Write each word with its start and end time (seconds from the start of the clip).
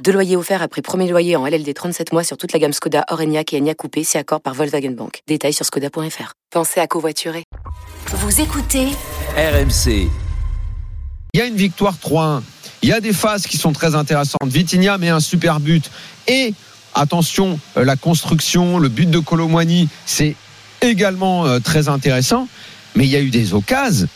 Deux 0.00 0.12
loyers 0.12 0.36
offerts 0.36 0.62
après 0.62 0.82
premier 0.82 1.08
loyer 1.08 1.36
en 1.36 1.46
LLD 1.46 1.72
37 1.72 2.12
mois 2.12 2.24
sur 2.24 2.36
toute 2.36 2.52
la 2.52 2.58
gamme 2.58 2.72
Skoda, 2.72 3.04
Orenia 3.10 3.42
et 3.52 3.58
Enya 3.58 3.74
Coupé, 3.74 4.02
si 4.02 4.18
accord 4.18 4.40
par 4.40 4.54
Volkswagen 4.54 4.90
Bank. 4.90 5.20
Détails 5.28 5.52
sur 5.52 5.64
skoda.fr. 5.64 6.32
Pensez 6.50 6.80
à 6.80 6.86
covoiturer. 6.88 7.44
Vous 8.08 8.40
écoutez 8.40 8.86
RMC. 9.36 10.08
Il 11.32 11.38
y 11.38 11.40
a 11.40 11.46
une 11.46 11.54
victoire 11.54 11.94
3-1. 11.94 12.42
Il 12.82 12.88
y 12.88 12.92
a 12.92 13.00
des 13.00 13.12
phases 13.12 13.46
qui 13.46 13.56
sont 13.56 13.72
très 13.72 13.94
intéressantes. 13.94 14.40
Vitinha 14.44 14.98
met 14.98 15.10
un 15.10 15.20
super 15.20 15.60
but. 15.60 15.90
Et 16.26 16.54
attention, 16.94 17.60
euh, 17.76 17.84
la 17.84 17.94
construction, 17.94 18.78
le 18.78 18.88
but 18.88 19.08
de 19.08 19.20
Colomwani, 19.20 19.88
c'est 20.06 20.34
également 20.80 21.46
euh, 21.46 21.60
très 21.60 21.88
intéressant. 21.88 22.48
Mais 22.96 23.04
il 23.04 23.10
y 23.10 23.16
a 23.16 23.20
eu 23.20 23.30
des 23.30 23.54
occasions 23.54 24.08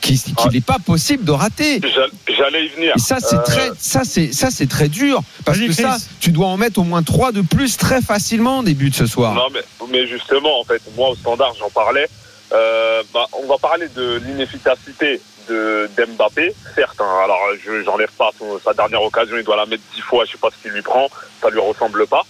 qu'il 0.00 0.18
n'est 0.52 0.60
pas 0.60 0.78
possible 0.84 1.24
de 1.24 1.30
rater. 1.32 1.80
J'a- 1.82 2.34
J'allais 2.36 2.66
y 2.66 2.68
venir. 2.68 2.94
Et 2.96 2.98
ça, 3.00 3.18
c'est 3.20 3.36
Euh, 3.36 3.42
très, 3.42 3.70
ça, 3.78 4.02
c'est, 4.04 4.32
ça, 4.32 4.50
c'est 4.50 4.68
très 4.68 4.88
dur. 4.88 5.20
Parce 5.44 5.58
que 5.58 5.72
ça, 5.72 5.96
tu 6.20 6.30
dois 6.32 6.46
en 6.46 6.56
mettre 6.56 6.78
au 6.80 6.84
moins 6.84 7.02
3 7.02 7.32
de 7.32 7.42
plus 7.42 7.76
très 7.76 8.00
facilement 8.00 8.62
des 8.62 8.74
buts 8.74 8.92
ce 8.94 9.06
soir. 9.06 9.34
Non, 9.34 9.48
mais, 9.52 9.60
mais 9.90 10.06
justement, 10.06 10.60
en 10.60 10.64
fait, 10.64 10.80
moi, 10.96 11.10
au 11.10 11.16
standard, 11.16 11.52
j'en 11.58 11.70
parlais. 11.70 12.08
Euh, 12.52 13.02
bah, 13.14 13.26
on 13.32 13.46
va 13.46 13.58
parler 13.58 13.86
de 13.94 14.20
l'inefficacité 14.26 15.20
de 15.48 15.88
d'Mbappé, 15.96 16.54
certes. 16.74 17.00
hein. 17.00 17.20
alors, 17.24 17.38
je 17.64 17.82
j'enlève 17.84 18.10
pas 18.18 18.30
son- 18.38 18.58
sa 18.64 18.72
dernière 18.72 19.02
occasion, 19.02 19.36
il 19.38 19.44
doit 19.44 19.56
la 19.56 19.66
mettre 19.66 19.82
dix 19.94 20.00
fois. 20.00 20.24
Je 20.24 20.32
sais 20.32 20.38
pas 20.38 20.48
ce 20.50 20.60
qu'il 20.62 20.72
lui 20.72 20.82
prend, 20.82 21.08
ça 21.40 21.48
lui 21.50 21.60
ressemble 21.60 22.06
pas. 22.06 22.22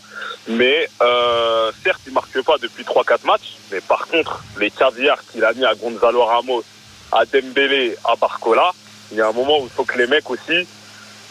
Mais 0.48 0.88
euh, 1.02 1.70
certes, 1.84 2.00
il 2.06 2.12
marque 2.12 2.40
pas 2.42 2.56
depuis 2.62 2.84
3-4 2.84 3.24
matchs. 3.26 3.56
Mais 3.72 3.80
par 3.80 4.06
contre, 4.08 4.42
les 4.58 4.70
caviars 4.70 5.18
qu'il 5.32 5.44
a 5.44 5.52
mis 5.52 5.64
à 5.64 5.74
Gonzalo 5.74 6.24
Ramos, 6.24 6.62
à 7.12 7.24
Dembélé, 7.24 7.96
à 8.04 8.16
Barcola, 8.16 8.72
il 9.12 9.18
y 9.18 9.20
a 9.20 9.28
un 9.28 9.32
moment 9.32 9.58
où 9.60 9.64
il 9.64 9.70
faut 9.70 9.84
que 9.84 9.98
les 9.98 10.06
mecs 10.06 10.30
aussi 10.30 10.66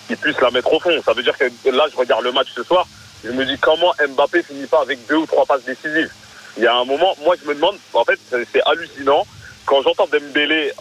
ils 0.10 0.18
puissent 0.18 0.42
la 0.42 0.52
mettre 0.52 0.74
au 0.74 0.80
fond. 0.80 1.02
Ça 1.04 1.14
veut 1.14 1.24
dire 1.24 1.38
que 1.38 1.70
là, 1.70 1.86
je 1.92 1.96
regarde 1.96 2.24
le 2.24 2.32
match 2.32 2.48
ce 2.56 2.64
soir, 2.64 2.88
je 3.24 3.32
me 3.32 3.46
dis 3.46 3.58
comment 3.60 3.94
Mbappé 4.00 4.44
finit 4.44 4.66
pas 4.66 4.82
avec 4.82 5.06
deux 5.08 5.18
ou 5.18 5.26
trois 5.26 5.46
passes 5.46 5.64
décisives. 5.64 6.12
Il 6.58 6.64
y 6.64 6.68
a 6.68 6.76
un 6.76 6.86
moment, 6.86 7.16
moi 7.24 7.36
je 7.42 7.48
me 7.48 7.54
demande, 7.54 7.78
en 7.94 8.04
fait 8.04 8.20
c'est 8.52 8.62
hallucinant, 8.66 9.26
quand 9.66 9.82
j'entends 9.84 10.08
Dembélé 10.12 10.74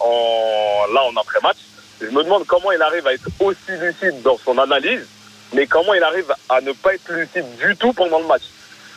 là 0.93 1.03
en 1.03 1.17
après-match, 1.21 1.59
je 2.01 2.07
me 2.07 2.23
demande 2.23 2.47
comment 2.47 2.73
il 2.73 2.81
arrive 2.81 3.07
à 3.07 3.13
être 3.13 3.29
aussi 3.41 3.73
lucide 3.81 4.23
dans 4.23 4.39
son 4.39 4.57
analyse, 4.59 5.07
mais 5.53 5.67
comment 5.67 5.95
il 5.95 6.03
arrive 6.03 6.33
à 6.49 6.61
ne 6.61 6.73
pas 6.73 6.95
être 6.95 7.13
lucide 7.13 7.45
du 7.59 7.77
tout 7.77 7.93
pendant 7.93 8.19
le 8.19 8.27
match. 8.27 8.43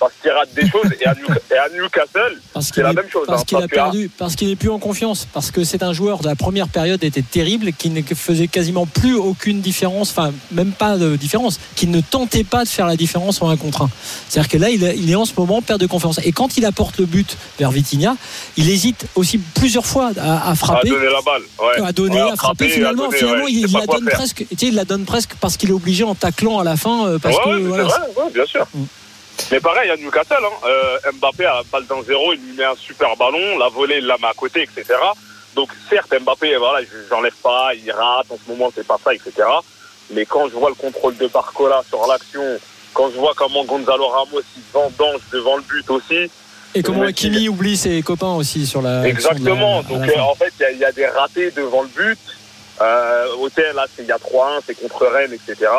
Parce 0.02 0.14
qu'il 0.20 0.32
rate 0.32 0.50
des 0.56 0.68
choses 0.68 0.88
et 1.00 1.06
à, 1.06 1.14
New- 1.14 1.36
et 1.52 1.58
à 1.58 1.70
Newcastle, 1.70 2.42
Parce 2.54 2.72
c'est 2.74 2.82
la 2.82 2.90
est- 2.90 2.94
même 2.96 3.08
chose. 3.08 3.28
Parce 3.28 3.42
hein, 3.42 3.46
qu'il 3.48 3.58
a 3.60 3.68
perdu, 3.68 4.10
parce 4.18 4.36
qu'il 4.36 4.48
n'est 4.48 4.56
plus 4.56 4.72
en 4.72 4.80
confiance, 4.80 5.28
parce 5.32 5.52
que 5.52 5.64
c'est 5.64 5.84
un 5.84 5.94
joueur 5.94 6.18
de 6.22 6.28
la 6.28 6.36
première 6.36 6.68
période 6.70 7.04
était 7.04 7.22
terrible, 7.22 7.72
qui 7.72 7.92
ne 7.92 8.02
faisait 8.02 8.48
quasiment 8.48 8.88
plus 8.88 9.14
aucune 9.14 9.62
différence, 9.62 10.10
enfin 10.10 10.34
même 10.52 10.72
pas 10.72 10.98
de 10.98 11.16
différence, 11.18 11.60
qui 11.76 11.86
ne 11.86 12.02
tentait 12.02 12.44
pas 12.44 12.64
de 12.64 12.70
faire 12.70 12.88
la 12.88 12.96
différence 12.96 13.44
en 13.44 13.50
un 13.52 13.58
contre 13.58 13.84
un. 13.84 13.90
C'est-à-dire 14.28 14.50
que 14.50 14.58
là, 14.58 14.72
il 14.72 14.84
est, 14.84 14.98
il 14.98 15.12
est 15.12 15.16
en 15.16 15.26
ce 15.26 15.34
moment 15.38 15.62
perte 15.62 15.80
de 15.80 15.86
confiance. 15.86 16.20
Et 16.24 16.32
quand 16.32 16.58
il 16.58 16.66
apporte 16.66 16.98
le 16.98 17.06
but 17.06 17.38
vers 17.60 17.70
Vitinha, 17.70 18.16
il 18.58 18.72
hésite 18.72 19.06
aussi 19.14 19.38
plusieurs 19.38 19.86
fois 19.86 20.10
à, 20.20 20.48
à 20.48 20.50
à 20.50 20.56
frapper. 20.56 20.90
donner 20.90 21.06
la 21.06 21.22
balle. 21.22 21.44
Ouais. 21.62 21.88
à 21.88 21.92
donner, 21.92 22.16
Ouais, 22.16 22.22
à 22.32 22.36
frapper. 22.36 22.66
frapper, 22.66 22.70
Finalement, 22.70 23.04
à 23.04 23.06
donner, 23.06 23.18
finalement, 23.20 23.46
ouais, 23.46 23.52
il, 23.52 23.72
la 23.72 23.86
donne 23.86 24.06
faire. 24.06 24.14
presque. 24.18 24.46
Tu 24.50 24.58
sais, 24.58 24.66
il 24.68 24.76
la 24.76 24.86
donne 24.86 25.06
presque 25.06 25.36
parce 25.40 25.58
qu'il 25.58 25.70
est 25.70 25.74
obligé 25.74 26.04
en 26.04 26.16
taclant 26.16 26.58
à 26.58 26.64
la 26.64 26.76
fin, 26.76 27.06
euh, 27.08 27.20
parce 27.20 27.38
que 27.38 27.60
voilà, 27.68 28.00
bien 28.34 28.46
sûr. 28.48 28.66
Mm. 28.74 28.84
Mais 29.52 29.60
pareil, 29.60 29.90
à 29.90 29.98
Newcastle, 29.98 30.36
hein, 30.44 30.68
euh, 30.68 31.12
Mbappé 31.14 31.44
la 31.44 31.62
balle 31.72 31.86
d'un 31.86 32.02
zéro, 32.04 32.34
il 32.34 32.40
lui 32.42 32.54
met 32.58 32.64
un 32.66 32.76
super 32.76 33.16
ballon, 33.18 33.58
la 33.58 33.70
volée, 33.70 33.98
il 33.98 34.06
la 34.06 34.18
met 34.18 34.28
à 34.28 34.34
côté, 34.34 34.62
etc. 34.64 34.98
Donc 35.56 35.70
certes, 35.90 36.14
Mbappé, 36.22 36.56
voilà, 36.58 36.82
je- 36.84 37.08
j'enlève 37.10 37.34
pas, 37.44 37.72
il 37.76 37.92
rate, 37.92 38.28
en 38.30 38.38
ce 38.44 38.50
moment, 38.50 38.72
c'est 38.74 38.88
pas 38.88 38.98
ça, 39.04 39.14
etc. 39.14 39.34
Mais 40.12 40.26
quand 40.26 40.48
je 40.50 40.54
vois 40.54 40.70
le 40.70 40.76
contrôle 40.76 41.18
de 41.18 41.28
Barcola 41.28 41.82
sur 41.88 42.06
l'action, 42.08 42.44
quand 42.94 43.10
je 43.12 43.18
vois 43.18 43.34
comment 43.36 43.64
Gonzalo 43.66 44.08
Ramos 44.08 44.42
il 44.58 44.64
vendange 44.74 45.22
devant 45.32 45.56
le 45.58 45.64
but 45.64 45.90
aussi, 45.90 46.30
Et 46.74 46.84
comment 46.84 47.04
Le 47.04 47.12
Kimi 47.12 47.50
oublie 47.50 47.76
ses 47.76 48.02
copains 48.02 48.34
aussi 48.34 48.66
sur 48.66 48.82
la. 48.82 49.06
Exactement. 49.06 49.78
la- 49.78 49.84
Donc 49.84 50.08
la 50.08 50.22
euh, 50.22 50.24
en 50.26 50.36
fait, 50.36 50.54
il 50.58 50.64
y 50.64 50.66
a- 50.66 50.72
y, 50.72 50.86
a 50.86 50.92
des 50.94 51.06
ratés 51.06 51.52
devant 51.52 51.82
le 51.82 51.90
but. 51.90 52.18
Euh, 52.80 53.26
Hôtel, 53.40 53.76
là, 53.76 53.86
c'est 53.94 54.04
il 54.04 54.08
y 54.08 54.12
a 54.14 54.18
3-1, 54.18 54.62
c'est 54.66 54.76
contre 54.76 55.06
Rennes, 55.06 55.34
etc. 55.34 55.70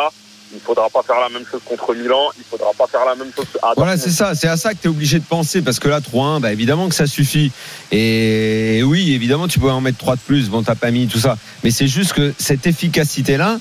Il 0.55 0.61
faudra 0.61 0.89
pas 0.91 1.03
faire 1.03 1.21
la 1.21 1.29
même 1.29 1.45
chose 1.51 1.61
contre 1.65 1.95
Milan. 1.95 2.31
Il 2.39 2.45
faudra 2.45 2.71
pas 2.77 2.87
faire 2.87 3.05
la 3.07 3.15
même 3.15 3.33
chose 3.35 3.47
à 3.63 3.73
Voilà, 3.77 3.97
c'est 3.97 4.11
ça, 4.11 4.35
c'est 4.35 4.49
à 4.49 4.57
ça 4.57 4.75
que 4.75 4.79
tu 4.83 4.87
es 4.87 4.91
obligé 4.91 5.19
de 5.19 5.25
penser 5.25 5.63
parce 5.63 5.79
que 5.79 5.89
là 5.89 6.01
3-1, 6.01 6.41
bah 6.41 6.53
évidemment 6.53 6.89
que 6.89 6.95
ça 6.95 7.07
suffit. 7.07 7.53
Et 7.91 8.83
oui, 8.85 9.15
évidemment, 9.15 9.49
tu 9.49 9.59
pouvais 9.59 9.73
en 9.73 9.81
mettre 9.81 9.99
3 9.99 10.17
de 10.17 10.21
plus, 10.21 10.51
bon, 10.51 10.63
t'as 10.63 10.75
pas 10.75 10.91
mis 10.91 11.07
tout 11.07 11.19
ça. 11.19 11.37
Mais 11.65 11.71
c'est 11.71 11.89
juste 11.89 12.13
que 12.13 12.35
cette 12.39 12.67
efficacité-là, 12.67 13.59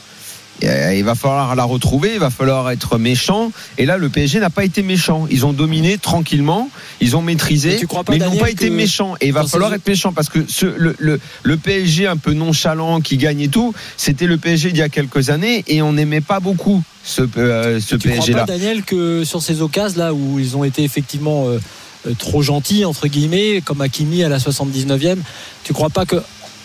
il 0.61 1.03
va 1.03 1.15
falloir 1.15 1.55
la 1.55 1.63
retrouver, 1.63 2.11
il 2.13 2.19
va 2.19 2.29
falloir 2.29 2.69
être 2.71 2.97
méchant. 2.97 3.51
Et 3.77 3.85
là, 3.85 3.97
le 3.97 4.09
PSG 4.09 4.39
n'a 4.39 4.49
pas 4.49 4.63
été 4.63 4.83
méchant. 4.83 5.27
Ils 5.29 5.45
ont 5.45 5.53
dominé 5.53 5.97
tranquillement, 5.97 6.69
ils 6.99 7.15
ont 7.15 7.21
maîtrisé, 7.21 7.77
tu 7.77 7.87
crois 7.87 8.03
pas, 8.03 8.13
mais 8.13 8.19
ils 8.19 8.23
n'ont 8.23 8.37
pas 8.37 8.49
été 8.49 8.69
méchants. 8.69 9.15
Et 9.21 9.27
il 9.27 9.33
va 9.33 9.45
falloir 9.45 9.73
être 9.73 9.87
méchant 9.87 10.13
parce 10.13 10.29
que 10.29 10.45
ce, 10.47 10.65
le, 10.65 10.95
le, 10.99 11.19
le 11.43 11.57
PSG 11.57 12.07
un 12.07 12.17
peu 12.17 12.33
nonchalant 12.33 13.01
qui 13.01 13.17
gagne 13.17 13.41
et 13.41 13.47
tout, 13.47 13.73
c'était 13.97 14.27
le 14.27 14.37
PSG 14.37 14.69
d'il 14.71 14.79
y 14.79 14.83
a 14.83 14.89
quelques 14.89 15.29
années 15.29 15.63
et 15.67 15.81
on 15.81 15.93
n'aimait 15.93 16.21
pas 16.21 16.39
beaucoup 16.39 16.83
ce, 17.03 17.23
euh, 17.37 17.79
ce 17.79 17.95
tu 17.95 18.09
crois 18.09 18.19
PSG-là. 18.19 18.45
pas, 18.45 18.53
Daniel, 18.53 18.83
que 18.83 19.23
sur 19.23 19.41
ces 19.41 19.61
occasions 19.61 19.81
là 19.97 20.13
où 20.13 20.39
ils 20.39 20.55
ont 20.55 20.63
été 20.63 20.83
effectivement 20.83 21.47
euh, 21.47 21.59
euh, 22.07 22.13
trop 22.17 22.41
gentils 22.41 22.85
entre 22.85 23.07
guillemets, 23.07 23.61
comme 23.63 23.81
Hakimi 23.81 24.23
à 24.23 24.29
la 24.29 24.37
79e, 24.37 25.17
tu 25.63 25.73
crois 25.73 25.89
pas 25.89 26.05
que 26.05 26.17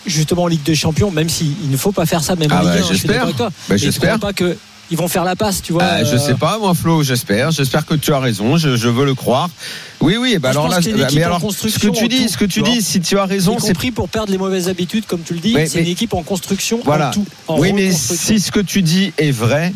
justement 0.06 0.44
en 0.44 0.46
Ligue 0.46 0.62
des 0.62 0.74
Champions, 0.74 1.10
même 1.10 1.28
s'il 1.28 1.70
ne 1.70 1.76
faut 1.76 1.92
pas 1.92 2.06
faire 2.06 2.22
ça, 2.22 2.36
même 2.36 2.48
Ah 2.50 2.58
en 2.58 2.60
Ligue 2.60 2.70
bah, 2.70 2.74
1, 2.74 2.78
je 2.78 2.82
suis 2.84 2.94
j'espère. 2.96 3.26
Bah, 3.34 3.50
mais 3.68 3.76
tu 3.76 3.84
j'espère. 3.84 4.18
pas 4.18 4.32
que 4.32 4.56
ils 4.90 4.96
vont 4.96 5.08
faire 5.08 5.24
la 5.24 5.34
passe, 5.34 5.62
tu 5.62 5.72
vois 5.72 5.82
Ah, 5.84 6.04
je 6.04 6.14
euh, 6.14 6.18
sais 6.18 6.34
pas, 6.34 6.58
moi, 6.58 6.72
Flo, 6.74 7.02
j'espère. 7.02 7.50
J'espère 7.50 7.84
que 7.84 7.94
tu 7.94 8.12
as 8.12 8.20
raison. 8.20 8.56
Je, 8.56 8.76
je 8.76 8.88
veux 8.88 9.04
le 9.04 9.14
croire. 9.14 9.50
Oui, 10.00 10.16
oui. 10.16 10.38
Bah 10.38 10.52
je 10.52 10.58
alors 10.58 10.68
là, 10.68 10.78
bah, 10.80 11.08
mais 11.12 11.22
alors, 11.22 11.40
ce 11.50 11.78
que 11.78 11.88
tu 11.88 12.06
dis, 12.08 12.22
tout, 12.22 12.28
ce 12.28 12.38
que 12.38 12.44
tu 12.44 12.62
tu 12.62 12.70
dis, 12.70 12.82
si 12.82 13.00
tu 13.00 13.18
as 13.18 13.24
raison, 13.24 13.58
c'est 13.58 13.68
compris 13.68 13.90
pour 13.90 14.08
perdre 14.08 14.30
les 14.30 14.38
mauvaises 14.38 14.68
habitudes, 14.68 15.06
comme 15.06 15.22
tu 15.22 15.34
le 15.34 15.40
dis, 15.40 15.56
c'est 15.66 15.80
une 15.80 15.88
équipe 15.88 16.14
en 16.14 16.22
construction 16.22 16.80
Voilà. 16.84 17.08
en 17.08 17.12
tout. 17.12 17.26
en 17.48 17.58
oui, 17.58 17.72
mais 17.72 17.90
si 17.92 18.38
ce 18.38 18.52
que 18.52 18.60
tu 18.60 18.82
dis 18.82 19.12
est 19.18 19.32
vrai, 19.32 19.72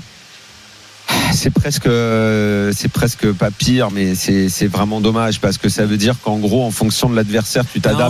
c'est 1.33 1.51
presque, 1.51 1.87
euh, 1.87 2.73
c'est 2.75 2.91
presque 2.91 3.31
pas 3.33 3.51
pire, 3.51 3.89
mais 3.91 4.15
c'est 4.15 4.67
vraiment 4.67 5.01
dommage 5.01 5.41
parce 5.41 5.59
que 5.59 5.69
ça 5.69 5.87
veut 5.87 5.97
dire 5.97 6.17
qu'en 6.23 6.39
gros, 6.39 6.65
en 6.65 6.71
fonction 6.71 7.09
de 7.09 7.17
l'adversaire, 7.17 7.65
tu 7.71 7.81
t'adaptes. 7.81 8.01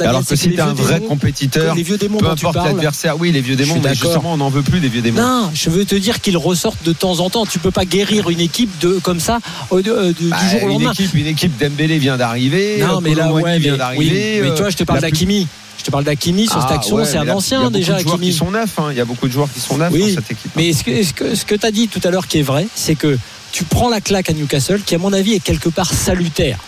Alors 0.00 0.24
que 0.26 0.36
si 0.36 0.48
les 0.48 0.54
tu 0.54 0.60
es 0.60 0.62
un 0.62 0.72
vrai 0.74 0.94
démons- 1.00 1.08
compétiteur, 1.08 1.74
les 1.74 1.82
vieux 1.82 1.96
démons 1.98 2.18
peu 2.18 2.28
importe 2.28 2.56
l'adversaire, 2.56 3.18
oui, 3.18 3.32
les 3.32 3.40
vieux 3.40 3.56
démons, 3.56 3.80
mais 3.82 3.94
justement, 3.94 4.34
on 4.34 4.36
n'en 4.38 4.50
veut 4.50 4.62
plus 4.62 4.80
des 4.80 4.88
vieux 4.88 5.02
démons. 5.02 5.20
Non, 5.20 5.50
je 5.54 5.70
veux 5.70 5.84
te 5.84 5.94
dire 5.94 6.20
qu'ils 6.20 6.36
ressortent 6.36 6.84
de 6.84 6.92
temps 6.92 7.20
en 7.20 7.30
temps. 7.30 7.46
Tu 7.46 7.58
peux 7.58 7.70
pas 7.70 7.84
guérir 7.84 8.30
une 8.30 8.40
équipe 8.40 8.70
de 8.80 8.98
comme 9.02 9.20
ça 9.20 9.38
de- 9.72 9.90
euh, 9.90 10.12
du, 10.12 10.28
Bah, 10.28 10.36
jour 10.50 10.62
au 10.62 10.66
une 10.66 10.72
lendemain. 10.74 10.92
équipe, 10.92 11.14
une 11.14 11.26
équipe 11.26 11.56
d'Embélé 11.58 11.98
vient 11.98 12.16
d'arriver. 12.16 12.78
Non, 12.80 13.00
mais 13.00 13.14
là, 13.14 13.32
ouais, 13.32 13.58
vient 13.58 13.76
d'arriver. 13.76 13.98
oui, 14.04 14.40
mais 14.42 14.48
euh, 14.50 14.54
tu 14.54 14.62
vois, 14.62 14.70
je 14.70 14.76
te 14.76 14.84
parle 14.84 15.00
plus- 15.00 15.10
d'Akimi. 15.10 15.46
Je 15.84 15.88
te 15.88 15.92
parle 15.92 16.04
d'Akimi 16.04 16.46
sur 16.46 16.62
cette 16.62 16.70
Ah, 16.70 16.74
action. 16.76 16.96
ouais, 16.96 17.04
c'est 17.04 17.12
mais 17.12 17.18
un 17.18 17.24
là, 17.24 17.36
ancien 17.36 17.60
il 17.60 17.64
y 17.64 17.66
a 17.66 17.70
déjà, 17.70 17.92
beaucoup 17.92 17.98
de 17.98 18.02
joueurs 18.08 18.14
Akimi. 18.16 18.30
qui 18.32 18.36
sont 18.38 18.50
neufs. 18.50 18.78
hein. 18.78 18.86
Il 18.92 18.96
y 18.96 19.00
a 19.00 19.04
beaucoup 19.04 19.26
de 19.28 19.32
joueurs 19.32 19.52
qui 19.52 19.60
sont 19.60 19.76
neufs 19.76 19.92
Oui, 19.92 20.14
dans 20.14 20.22
cette 20.22 20.30
équipe. 20.30 20.50
Mais 20.56 20.72
ce 20.72 20.82
que, 20.82 21.02
ce 21.02 21.12
que, 21.12 21.34
ce 21.34 21.44
que 21.44 21.54
tu 21.56 21.66
as 21.66 21.70
dit 21.70 21.88
tout 21.88 22.00
à 22.04 22.10
l'heure 22.10 22.26
qui 22.26 22.38
est 22.38 22.42
vrai, 22.42 22.66
c'est 22.74 22.94
que 22.94 23.18
tu 23.52 23.64
prends 23.64 23.90
la 23.90 24.00
claque 24.00 24.30
à 24.30 24.32
Newcastle, 24.32 24.80
qui 24.80 24.94
à 24.94 24.98
mon 24.98 25.12
avis 25.12 25.34
est 25.34 25.40
quelque 25.40 25.68
part 25.68 25.92
salutaire. 25.92 26.58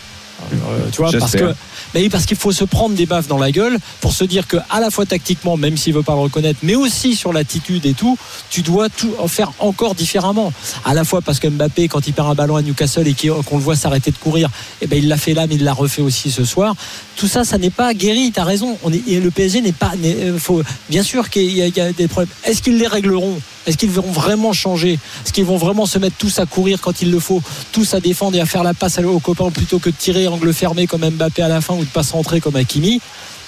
Euh, 0.53 0.89
tu 0.91 0.99
vois, 0.99 1.11
parce 1.12 1.33
J'espère. 1.33 1.51
que 1.51 1.55
bah 1.95 2.01
oui, 2.03 2.09
parce 2.09 2.27
qu'il 2.27 2.37
faut 2.37 2.53
se 2.53 2.65
prendre 2.65 2.95
des 2.95 3.07
baffes 3.07 3.29
dans 3.29 3.39
la 3.39 3.51
gueule 3.53 3.79
pour 4.01 4.12
se 4.12 4.25
dire 4.25 4.47
que 4.47 4.57
à 4.71 4.81
la 4.81 4.91
fois 4.91 5.07
tactiquement, 5.07 5.57
même 5.57 5.77
s'il 5.77 5.95
veut 5.95 6.03
pas 6.03 6.15
le 6.15 6.21
reconnaître, 6.21 6.59
mais 6.63 6.75
aussi 6.75 7.15
sur 7.16 7.33
l'attitude 7.33 7.87
et 7.87 7.95
tout, 7.95 8.19
tu 8.51 8.63
dois 8.63 8.89
tout 8.89 9.13
en 9.19 9.28
faire 9.28 9.53
encore 9.59 9.95
différemment. 9.95 10.53
À 10.84 10.95
la 10.95 11.04
fois 11.04 11.21
parce 11.22 11.39
que 11.39 11.48
Mbappé, 11.48 11.89
quand 11.89 12.07
il 12.07 12.13
perd 12.13 12.28
un 12.28 12.34
ballon 12.34 12.57
à 12.57 12.63
Newcastle 12.63 13.07
et 13.07 13.15
qu'on 13.15 13.57
le 13.57 13.63
voit 13.63 13.77
s'arrêter 13.77 14.10
de 14.10 14.16
courir, 14.16 14.51
eh 14.83 14.87
ben 14.87 14.98
il 14.98 15.09
l'a 15.09 15.16
fait 15.16 15.34
là, 15.34 15.47
mais 15.47 15.54
il 15.54 15.65
l'a 15.65 15.72
refait 15.72 16.03
aussi 16.03 16.31
ce 16.31 16.45
soir. 16.45 16.75
Tout 17.16 17.28
ça, 17.28 17.45
ça 17.45 17.59
n'est 17.59 17.71
pas 17.71 17.95
guéri. 17.95 18.33
T'as 18.33 18.45
raison. 18.45 18.77
On 18.83 18.92
est, 18.92 19.03
et 19.09 19.21
le 19.21 19.31
PSG 19.31 19.60
n'est 19.60 19.72
pas. 19.72 19.92
euh, 20.04 20.39
faut, 20.39 20.63
bien 20.91 21.03
sûr 21.03 21.31
qu'il 21.31 21.51
y 21.57 21.63
a 21.81 21.92
des 21.92 22.09
problèmes. 22.09 22.28
Est-ce 22.45 22.63
qu'ils 22.63 22.78
les 22.78 22.87
régleront? 22.87 23.41
Est-ce 23.66 23.77
qu'ils 23.77 23.91
vont 23.91 24.10
vraiment 24.10 24.53
changer? 24.53 24.95
Est-ce 25.24 25.33
qu'ils 25.33 25.45
vont 25.45 25.57
vraiment 25.57 25.86
se 25.86 25.98
mettre 25.98 26.16
tous 26.16 26.39
à 26.39 26.47
courir 26.47 26.80
quand 26.80 27.03
il 27.03 27.10
le 27.10 27.21
faut, 27.21 27.42
tous 27.72 27.95
à 27.95 28.01
défendre 28.01 28.36
et 28.36 28.41
à 28.41 28.47
faire 28.47 28.63
la 28.63 28.74
passe 28.74 28.98
aux 28.98 29.21
copains 29.21 29.51
plutôt 29.51 29.78
que 29.78 29.91
de 29.91 29.95
tirer 29.95 30.28
angle 30.28 30.53
fermé 30.53 30.86
comme 30.86 31.09
Mbappé 31.09 31.42
à 31.42 31.48
la 31.48 31.60
fin 31.60 31.74
ou 31.74 31.84
de 31.84 31.91
pas 31.91 32.03
rentrer 32.13 32.41
comme 32.41 32.57
Hakimi? 32.57 33.01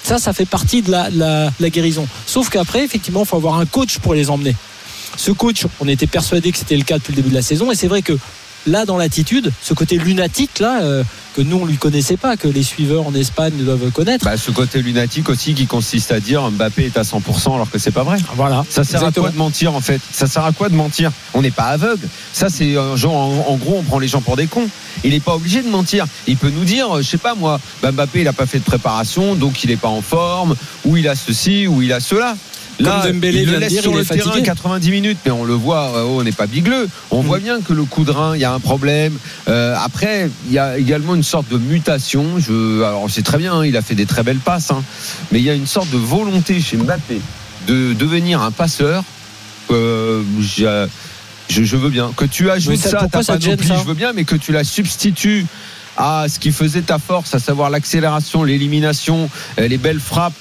Ça, 0.02 0.18
ça 0.18 0.32
fait 0.32 0.46
partie 0.46 0.82
de 0.82 0.90
la 0.90 1.70
guérison. 1.70 2.06
Sauf 2.26 2.48
qu'après, 2.50 2.84
effectivement, 2.84 3.22
il 3.22 3.26
faut 3.26 3.36
avoir 3.36 3.58
un 3.58 3.66
coach 3.66 3.98
pour 3.98 4.14
les 4.14 4.30
emmener. 4.30 4.54
Ce 5.16 5.32
coach, 5.32 5.66
on 5.80 5.88
était 5.88 6.06
persuadé 6.06 6.52
que 6.52 6.58
c'était 6.58 6.76
le 6.76 6.84
cas 6.84 6.98
depuis 6.98 7.12
le 7.12 7.16
début 7.16 7.30
de 7.30 7.34
la 7.34 7.42
saison, 7.42 7.72
et 7.72 7.74
c'est 7.74 7.88
vrai 7.88 8.02
que 8.02 8.16
là, 8.66 8.84
dans 8.84 8.96
l'attitude, 8.96 9.52
ce 9.62 9.74
côté 9.74 9.98
lunatique 9.98 10.60
là 10.60 10.82
euh, 10.82 11.02
que 11.38 11.42
nous 11.44 11.58
on 11.58 11.66
lui 11.66 11.76
connaissait 11.76 12.16
pas, 12.16 12.36
que 12.36 12.48
les 12.48 12.64
suiveurs 12.64 13.06
en 13.06 13.14
Espagne 13.14 13.52
doivent 13.58 13.92
connaître. 13.92 14.24
Bah, 14.24 14.36
ce 14.36 14.50
côté 14.50 14.82
lunatique 14.82 15.28
aussi 15.28 15.54
qui 15.54 15.66
consiste 15.68 16.10
à 16.10 16.18
dire 16.18 16.50
Mbappé 16.50 16.86
est 16.86 16.96
à 16.96 17.02
100% 17.02 17.54
alors 17.54 17.70
que 17.70 17.78
c'est 17.78 17.92
pas 17.92 18.02
vrai. 18.02 18.16
Voilà. 18.34 18.64
Ça 18.68 18.82
sert 18.82 18.98
Exactement. 18.98 19.26
à 19.26 19.28
quoi 19.28 19.30
de 19.30 19.38
mentir 19.38 19.74
en 19.76 19.80
fait? 19.80 20.00
Ça 20.10 20.26
sert 20.26 20.44
à 20.44 20.50
quoi 20.50 20.68
de 20.68 20.74
mentir? 20.74 21.12
On 21.34 21.42
n'est 21.42 21.52
pas 21.52 21.66
aveugle. 21.66 22.08
Ça 22.32 22.48
c'est 22.48 22.76
euh, 22.76 22.96
genre 22.96 23.14
en, 23.14 23.52
en 23.52 23.56
gros 23.56 23.76
on 23.78 23.84
prend 23.84 24.00
les 24.00 24.08
gens 24.08 24.20
pour 24.20 24.34
des 24.34 24.48
cons. 24.48 24.68
Il 25.04 25.10
n'est 25.10 25.20
pas 25.20 25.36
obligé 25.36 25.62
de 25.62 25.68
mentir. 25.68 26.06
Il 26.26 26.36
peut 26.36 26.50
nous 26.50 26.64
dire, 26.64 26.96
euh, 26.96 27.02
je 27.02 27.06
sais 27.08 27.18
pas 27.18 27.36
moi, 27.36 27.60
bah, 27.82 27.92
Mbappé 27.92 28.22
il 28.22 28.26
a 28.28 28.32
pas 28.32 28.46
fait 28.46 28.58
de 28.58 28.64
préparation 28.64 29.36
donc 29.36 29.62
il 29.62 29.70
est 29.70 29.76
pas 29.76 29.86
en 29.86 30.02
forme 30.02 30.56
ou 30.84 30.96
il 30.96 31.06
a 31.06 31.14
ceci 31.14 31.68
ou 31.68 31.82
il 31.82 31.92
a 31.92 32.00
cela. 32.00 32.36
Là, 32.80 33.00
Comme 33.02 33.12
Dembélé 33.14 33.42
il 33.42 33.50
le 33.50 33.58
laisse 33.58 33.72
dire, 33.72 33.82
sur 33.82 33.92
il 33.92 33.98
le 33.98 34.04
terrain 34.04 34.40
90 34.40 34.90
minutes, 34.92 35.18
mais 35.24 35.32
on 35.32 35.44
le 35.44 35.54
voit, 35.54 35.92
euh, 35.96 36.04
oh, 36.06 36.18
on 36.20 36.22
n'est 36.22 36.30
pas 36.32 36.46
bigleux. 36.46 36.88
On 37.10 37.22
Mm. 37.22 37.26
voit 37.26 37.38
bien 37.40 37.60
que 37.60 37.72
le 37.72 37.84
coup 37.84 38.04
de 38.04 38.12
rein, 38.12 38.36
il 38.36 38.40
y 38.40 38.44
a 38.44 38.52
un 38.52 38.60
problème. 38.60 39.18
Euh, 39.48 39.74
après, 39.82 40.30
il 40.46 40.52
y 40.52 40.58
a 40.60 40.78
également 40.78 41.14
une 41.16 41.24
sorte 41.24 41.48
de 41.50 41.58
mutation. 41.58 42.38
Je, 42.38 42.82
alors, 42.82 43.06
c'est 43.10 43.22
très 43.24 43.38
bien, 43.38 43.54
hein, 43.54 43.66
il 43.66 43.76
a 43.76 43.82
fait 43.82 43.96
des 43.96 44.06
très 44.06 44.22
belles 44.22 44.38
passes, 44.38 44.70
hein, 44.70 44.82
mais 45.32 45.40
il 45.40 45.44
y 45.44 45.50
a 45.50 45.54
une 45.54 45.66
sorte 45.66 45.90
de 45.90 45.96
volonté 45.96 46.60
chez 46.60 46.76
Mbappé 46.76 47.20
de 47.66 47.94
devenir 47.94 48.42
un 48.42 48.52
passeur. 48.52 49.02
Euh, 49.70 50.22
je, 50.40 50.86
je 51.50 51.76
veux 51.76 51.90
bien 51.90 52.12
que 52.16 52.24
tu 52.24 52.48
ajoutes 52.50 52.76
ça, 52.76 52.90
ça, 52.90 52.96
à 52.98 53.00
pourquoi 53.00 53.20
ta 53.24 53.24
ça 53.34 53.40
ça 53.40 53.76
je 53.76 53.84
veux 53.86 53.94
bien, 53.94 54.12
mais 54.14 54.24
que 54.24 54.36
tu 54.36 54.52
la 54.52 54.64
substitues 54.64 55.44
à 55.96 56.26
ce 56.28 56.38
qui 56.38 56.52
faisait 56.52 56.82
ta 56.82 56.98
force, 56.98 57.34
à 57.34 57.40
savoir 57.40 57.70
l'accélération, 57.70 58.44
l'élimination, 58.44 59.28
les 59.58 59.78
belles 59.78 59.98
frappes. 60.00 60.32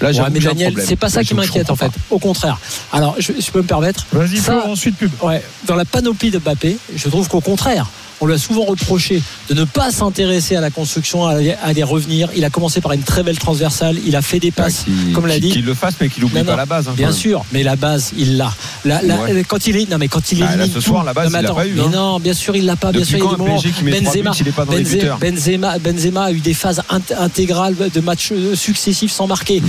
Là, 0.00 0.08
Ouais, 0.08 0.14
j'avoue 0.14 0.30
mais 0.32 0.38
Daniel, 0.40 0.68
problème. 0.68 0.86
c'est 0.88 0.96
pas 0.96 1.08
ça 1.08 1.20
Là, 1.20 1.24
qui 1.24 1.34
m'inquiète 1.34 1.70
en 1.70 1.76
fait. 1.76 1.90
Au 2.10 2.18
contraire. 2.18 2.58
Alors, 2.92 3.16
je, 3.18 3.32
je 3.38 3.50
peux 3.50 3.58
me 3.62 3.66
permettre. 3.66 4.06
Vas-y, 4.12 4.38
ensuite 4.66 4.96
pub. 4.96 5.10
Ouais, 5.22 5.42
dans 5.66 5.74
la 5.74 5.84
panoplie 5.84 6.30
de 6.30 6.38
Mbappé, 6.38 6.78
je 6.94 7.08
trouve 7.08 7.26
qu'au 7.28 7.40
contraire, 7.40 7.86
on 8.20 8.26
lui 8.26 8.34
a 8.34 8.38
souvent 8.38 8.64
reproché 8.64 9.22
de 9.48 9.54
ne 9.54 9.64
pas 9.64 9.90
s'intéresser 9.90 10.56
à 10.56 10.60
la 10.60 10.70
construction, 10.70 11.26
à 11.26 11.34
à 11.62 11.72
les 11.72 11.82
revenir. 11.82 12.28
Il 12.36 12.44
a 12.44 12.50
commencé 12.50 12.80
par 12.80 12.92
une 12.92 13.02
très 13.02 13.22
belle 13.22 13.38
transversale. 13.38 13.96
Il 14.06 14.16
a 14.16 14.22
fait 14.22 14.40
des 14.40 14.50
pas. 14.50 14.64
passes, 14.64 14.84
Qu'il- 14.84 15.12
comme 15.12 15.26
l'a 15.26 15.38
dit. 15.38 15.50
Qu'il 15.50 15.64
le 15.64 15.74
fasse, 15.74 15.94
mais 16.00 16.08
qu'il 16.08 16.24
oublie 16.24 16.36
Non, 16.38 16.44
pas 16.44 16.50
non, 16.52 16.56
la 16.56 16.66
base. 16.66 16.88
hein, 16.88 16.94
Bien 16.96 17.12
sûr, 17.12 17.44
mais 17.52 17.62
la 17.62 17.76
base, 17.76 18.12
il 18.16 18.36
l'a. 18.36 18.52
La- 18.84 19.02
la- 19.02 19.16
Ouais. 19.18 19.44
Quand 19.46 19.66
il 19.66 19.76
est, 19.76 19.88
non, 19.90 19.98
mais 19.98 20.08
quand 20.08 20.32
il 20.32 20.38
Bah, 20.40 20.46
là, 20.46 20.52
élimine 20.54 20.70
ce 20.70 20.74
tout- 20.78 20.80
soir, 20.84 21.04
la 21.04 21.12
base, 21.14 21.24
non, 21.32 21.38
il 21.38 21.42
l'a 21.42 21.48
attends, 21.48 21.54
pas 21.56 21.66
eu, 21.66 21.72
mais 21.74 21.82
hein. 21.82 21.90
non, 21.92 22.20
bien 22.20 22.34
sûr, 22.34 22.56
il 22.56 22.64
l'a 22.66 22.76
pas. 22.76 22.92
Bien 22.92 23.04
sûr, 23.04 23.18
il 23.18 23.24
y 23.24 23.26
a 23.26 23.30
des 23.30 23.36
moments. 23.36 23.58
Qui 23.58 23.84
met 23.84 24.00
Benzema, 24.00 24.30
buts, 24.30 24.36
il 24.40 24.48
est 24.48 24.52
pas 24.52 24.64
dans 24.64 24.72
Benzema, 24.72 25.16
Benzema, 25.20 25.78
Benzema 25.78 26.22
a 26.24 26.32
eu 26.32 26.40
des 26.40 26.54
phases 26.54 26.82
int- 26.90 27.16
intégrales 27.18 27.74
de 27.92 28.00
matchs 28.00 28.30
euh, 28.32 28.54
successifs 28.54 29.12
sans 29.12 29.26
marquer. 29.26 29.62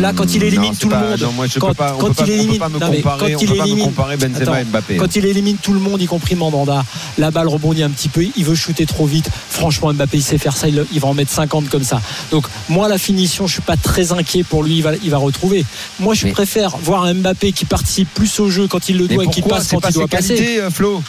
Là, 0.00 0.12
quand 0.14 0.34
il 0.34 0.42
élimine 0.42 0.74
tout 0.76 0.88
le 0.88 0.96
monde, 0.96 1.18
quand- 1.58 1.72
il 2.26 2.30
élimine- 2.30 2.58
quand 2.58 2.92
il 3.40 3.50
élimine- 3.52 3.90
Benzema 4.18 4.60
et 4.60 4.64
Mbappé. 4.64 4.96
Quand 4.96 5.16
il 5.16 5.24
élimine 5.26 5.56
tout 5.56 5.72
le 5.72 5.80
monde, 5.80 6.00
y 6.02 6.06
compris 6.06 6.34
Mandanda, 6.34 6.84
la 7.18 7.30
balle 7.30 7.48
rebondit 7.48 7.82
un 7.82 7.90
petit 7.92 8.08
peu, 8.08 8.24
il 8.36 8.44
veut 8.44 8.54
shooter 8.54 8.86
trop 8.86 9.06
vite. 9.06 9.28
Franchement, 9.50 9.92
Mbappé, 9.92 10.18
il 10.18 10.22
sait 10.22 10.38
faire 10.38 10.56
ça, 10.56 10.68
il, 10.68 11.00
va 11.00 11.08
en 11.08 11.14
mettre 11.14 11.30
50 11.30 11.68
comme 11.68 11.84
ça. 11.84 12.00
Donc, 12.30 12.46
moi, 12.68 12.88
la 12.88 12.98
finition, 12.98 13.46
je 13.46 13.54
suis 13.54 13.62
pas 13.62 13.76
très 13.76 14.12
inquiet 14.12 14.42
pour 14.42 14.64
lui, 14.64 14.76
il 14.76 14.82
va, 14.82 14.92
il 15.02 15.10
va 15.10 15.18
retrouver. 15.18 15.64
Moi, 16.00 16.14
je 16.14 16.26
Mais- 16.26 16.32
préfère 16.32 16.76
voir 16.78 17.04
un 17.04 17.14
Mbappé 17.14 17.52
qui 17.52 17.64
participe 17.64 18.12
plus 18.14 18.40
au 18.40 18.48
jeu 18.50 18.66
quand 18.66 18.88
il 18.88 18.98
le 18.98 19.08
doit 19.08 19.24
et 19.24 19.28
qui 19.28 19.42
passe 19.42 19.68
quand 19.68 19.80
pas 19.80 19.90
il 19.90 19.94
doit 19.94 20.08
passer. 20.08 20.58
euh, 20.60 20.70
Flo 20.70 21.02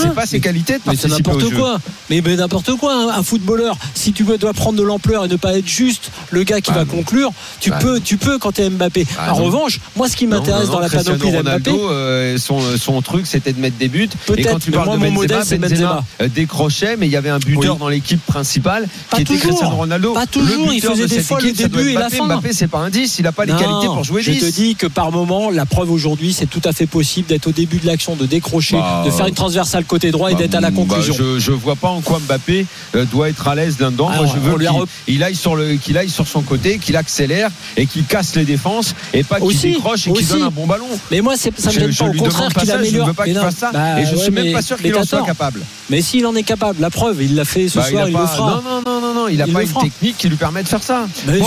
C'est 0.00 0.14
pas 0.14 0.26
ses 0.26 0.40
qualités 0.40 0.74
de 0.74 0.80
Mais 0.86 0.96
c'est 0.96 1.08
participer 1.08 1.30
au 1.30 1.34
n'importe 1.36 1.54
quoi. 1.54 1.78
Mais, 2.10 2.20
mais 2.24 2.36
n'importe 2.36 2.74
quoi. 2.76 2.94
hein. 2.94 3.12
Un 3.16 3.22
footballeur, 3.22 3.76
si 3.94 4.12
tu 4.12 4.24
dois 4.24 4.52
prendre 4.52 4.78
de 4.78 4.82
l'ampleur 4.84 5.24
et 5.24 5.28
ne 5.28 5.36
pas 5.36 5.56
être 5.58 5.66
juste 5.68 6.10
le 6.30 6.42
gars 6.44 6.60
qui 6.60 6.70
Bah, 6.70 6.78
va 6.78 6.84
non. 6.84 6.90
conclure, 6.90 7.32
tu 7.60 7.70
Bah, 7.70 7.78
peux, 7.80 8.00
tu 8.00 8.16
peux 8.16 8.38
quand 8.38 8.52
t'es 8.52 8.68
Mbappé. 8.70 9.06
Bah, 9.16 9.32
en 9.34 9.38
non. 9.38 9.44
revanche, 9.44 9.80
moi, 9.96 10.08
ce 10.08 10.16
qui 10.16 10.26
m'intéresse 10.26 10.68
dans 10.70 10.80
la 10.80 10.88
panoplie 10.88 11.34
Ronaldo, 11.36 11.90
euh, 11.90 12.36
son, 12.38 12.60
son 12.78 13.00
truc, 13.02 13.26
c'était 13.26 13.52
de 13.52 13.60
mettre 13.60 13.76
des 13.76 13.88
buts. 13.88 14.04
Et 14.04 14.08
Peut-être, 14.26 14.50
quand 14.50 14.58
tu 14.58 14.70
mais 14.70 14.76
parles 14.76 14.86
moi, 14.88 14.96
de 14.96 15.00
mon 15.00 15.06
Benzema, 15.06 15.20
modèle, 15.20 15.42
c'est 15.44 15.58
Benzema. 15.58 16.04
euh, 16.22 16.28
décrochait, 16.28 16.96
mais 16.96 17.06
il 17.06 17.12
y 17.12 17.16
avait 17.16 17.30
un 17.30 17.38
buteur 17.38 17.74
Oui. 17.74 17.78
dans 17.80 17.88
l'équipe 17.88 18.24
principale 18.24 18.86
Pas 19.10 19.16
qui 19.18 19.22
était. 19.22 19.36
Cristiano 19.36 19.76
Ronaldo. 19.76 20.12
Pas 20.14 20.26
toujours, 20.26 20.72
il 20.72 20.80
faisait 20.80 21.02
de 21.04 21.08
des 21.08 21.22
fois 21.22 21.40
le 21.40 21.52
début 21.52 21.90
et 21.90 21.94
la 21.94 22.10
fin. 22.10 22.26
Mbappé, 22.26 22.52
c'est 22.52 22.68
pas 22.68 22.78
un 22.78 22.90
10, 22.90 23.18
il 23.18 23.26
a 23.26 23.32
pas 23.32 23.44
les 23.44 23.52
qualités 23.52 23.86
pour 23.86 24.04
jouer 24.04 24.22
je 24.22 24.30
10. 24.32 24.40
te 24.40 24.46
dis 24.54 24.74
que 24.74 24.86
par 24.86 25.10
moment, 25.12 25.50
la 25.50 25.66
preuve 25.66 25.90
aujourd'hui, 25.90 26.32
c'est 26.32 26.46
tout 26.46 26.62
à 26.64 26.72
fait 26.72 26.86
possible 26.86 27.28
d'être 27.28 27.46
au 27.46 27.52
début 27.52 27.78
de 27.78 27.86
l'action, 27.86 28.16
de 28.16 28.26
décrocher, 28.26 28.76
Bah, 28.76 29.02
de 29.04 29.10
faire 29.10 29.26
une 29.26 29.34
transversale 29.34 29.83
côté 29.84 30.10
droit 30.10 30.30
et 30.30 30.34
Bah, 30.34 30.40
d'être 30.40 30.54
à 30.56 30.60
la 30.60 30.70
bah, 30.70 30.76
conclusion. 30.76 31.14
je, 31.16 31.38
je 31.38 31.52
vois 31.52 31.76
pas 31.76 31.88
en 31.88 32.00
quoi 32.00 32.18
Mbappé 32.20 32.66
euh, 32.96 33.04
doit 33.04 33.28
être 33.28 33.46
à 33.48 33.54
l'aise 33.54 33.78
là-dedans. 33.78 34.04
Moi, 34.06 34.14
Alors, 34.14 34.26
je 34.34 34.38
veux 34.38 34.56
qu'il 34.58 35.14
il 35.14 35.22
aille 35.22 35.34
sur 35.36 35.54
le, 35.56 35.74
qu'il 35.76 35.96
aille 35.98 36.08
sur 36.10 36.26
son 36.26 36.42
côté, 36.42 36.78
qu'il 36.78 36.96
accélère 36.96 37.50
et 37.76 37.86
qu'il 37.86 38.04
casse 38.04 38.34
les 38.36 38.44
défenses 38.44 38.94
et 39.12 39.22
pas 39.22 39.38
qu'il 39.40 39.58
décroche 39.60 40.08
et 40.08 40.12
qu'il 40.12 40.26
donne 40.26 40.42
un 40.42 40.50
bon 40.50 40.66
ballon. 40.66 40.86
Mais 41.10 41.20
moi, 41.20 41.34
c'est- 41.36 41.58
ça 41.60 41.68
me 41.70 41.74
gêne 41.74 41.94
pas. 41.94 42.04
Au 42.06 42.12
contraire, 42.12 42.48
qu'il 42.52 42.60
ça, 42.60 42.64
je 42.66 42.70
ne 42.72 42.78
améliore. 42.78 43.06
veux 43.08 43.12
pas 43.12 43.24
qu'il 43.24 43.34
fasse 43.34 43.56
ça. 43.56 43.70
bah, 43.72 44.00
et 44.00 44.06
je 44.06 44.10
ouais, 44.16 44.22
suis 44.22 44.30
même 44.32 44.44
mais- 44.46 44.52
pas 44.52 44.62
sûr 44.62 44.76
qu'il 44.76 44.94
en 44.96 45.04
soit 45.04 45.22
capable. 45.24 45.60
Mais 45.90 46.00
s'il 46.02 46.26
en 46.26 46.34
est 46.34 46.42
capable, 46.42 46.80
la 46.80 46.90
preuve, 46.90 47.22
il 47.22 47.34
l'a 47.34 47.44
fait 47.44 47.68
ce 47.68 47.78
Bah, 47.78 47.84
soir, 47.88 48.08
il 48.08 48.14
pas, 48.14 48.20
le 48.22 48.26
fera. 48.26 48.50
Non, 48.50 48.62
non, 48.62 48.82
non, 48.86 49.00
non, 49.00 49.14
non, 49.14 49.28
il 49.28 49.36
n'a 49.38 49.46
pas 49.46 49.62
une 49.62 49.68
technique 49.72 50.16
qui 50.18 50.28
lui 50.28 50.36
permet 50.36 50.62
de 50.62 50.68
faire 50.68 50.82
ça. 50.82 51.06